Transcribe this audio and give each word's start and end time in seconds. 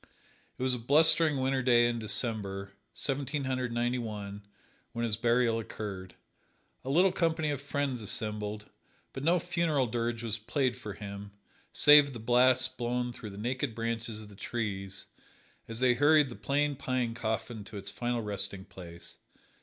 It 0.57 0.63
was 0.63 0.73
a 0.73 0.79
blustering 0.79 1.37
winter 1.41 1.61
day 1.61 1.87
in 1.87 1.99
December, 1.99 2.71
Seventeen 2.91 3.43
Hundred 3.43 3.71
Ninety 3.71 3.99
one, 3.99 4.41
when 4.93 5.03
his 5.05 5.15
burial 5.15 5.59
occurred. 5.59 6.15
A 6.83 6.89
little 6.89 7.11
company 7.11 7.51
of 7.51 7.61
friends 7.61 8.01
assembled, 8.01 8.65
but 9.13 9.23
no 9.23 9.37
funeral 9.37 9.85
dirge 9.85 10.23
was 10.23 10.39
played 10.39 10.75
for 10.75 10.93
him, 10.95 11.33
save 11.71 12.13
the 12.13 12.19
blast 12.19 12.77
blown 12.79 13.13
through 13.13 13.29
the 13.29 13.37
naked 13.37 13.75
branches 13.75 14.23
of 14.23 14.29
the 14.29 14.35
trees, 14.35 15.05
as 15.67 15.81
they 15.81 15.93
hurried 15.93 16.29
the 16.29 16.35
plain 16.35 16.75
pine 16.75 17.13
coffin 17.13 17.63
to 17.65 17.77
its 17.77 17.91
final 17.91 18.23
resting 18.23 18.65
place. 18.65 19.17